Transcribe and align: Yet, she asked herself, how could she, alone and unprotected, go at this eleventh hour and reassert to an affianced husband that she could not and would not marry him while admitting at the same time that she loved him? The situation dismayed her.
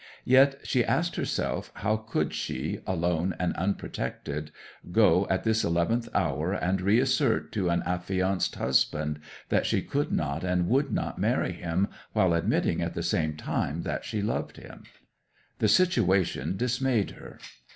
Yet, 0.25 0.61
she 0.63 0.83
asked 0.83 1.15
herself, 1.15 1.69
how 1.75 1.95
could 1.95 2.33
she, 2.33 2.79
alone 2.87 3.35
and 3.37 3.53
unprotected, 3.55 4.49
go 4.91 5.27
at 5.29 5.43
this 5.43 5.63
eleventh 5.63 6.09
hour 6.15 6.53
and 6.53 6.81
reassert 6.81 7.51
to 7.51 7.69
an 7.69 7.83
affianced 7.85 8.55
husband 8.55 9.19
that 9.49 9.67
she 9.67 9.83
could 9.83 10.11
not 10.11 10.43
and 10.43 10.67
would 10.67 10.91
not 10.91 11.19
marry 11.19 11.51
him 11.51 11.87
while 12.13 12.33
admitting 12.33 12.81
at 12.81 12.95
the 12.95 13.03
same 13.03 13.35
time 13.37 13.83
that 13.83 14.03
she 14.03 14.23
loved 14.23 14.57
him? 14.57 14.85
The 15.59 15.67
situation 15.67 16.57
dismayed 16.57 17.11
her. 17.11 17.37